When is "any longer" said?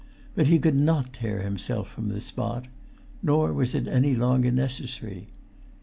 3.87-4.49